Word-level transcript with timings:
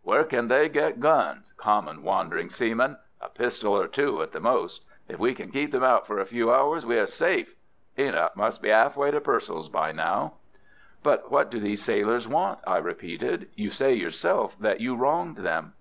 Where 0.00 0.24
can 0.24 0.48
they 0.48 0.70
get 0.70 1.00
guns, 1.00 1.52
common, 1.58 2.02
wandering 2.02 2.48
seamen? 2.48 2.96
A 3.20 3.28
pistol 3.28 3.76
or 3.76 3.86
two 3.86 4.22
at 4.22 4.32
the 4.32 4.40
most. 4.40 4.86
If 5.06 5.18
we 5.18 5.34
can 5.34 5.50
keep 5.50 5.70
them 5.70 5.84
out 5.84 6.06
for 6.06 6.18
a 6.18 6.24
few 6.24 6.50
hours 6.50 6.86
we 6.86 6.96
are 6.98 7.04
safe. 7.06 7.54
Enoch 7.98 8.34
must 8.34 8.62
be 8.62 8.70
'alfway 8.70 9.10
to 9.10 9.20
Purcell's 9.20 9.68
by 9.68 9.92
now." 9.92 10.32
"But 11.02 11.30
what 11.30 11.50
do 11.50 11.60
these 11.60 11.84
sailors 11.84 12.26
want?" 12.26 12.60
I 12.66 12.78
repeated. 12.78 13.50
"You 13.54 13.68
say 13.68 13.92
yourself 13.92 14.58
that 14.60 14.80
you 14.80 14.96
wronged 14.96 15.36
them." 15.36 15.74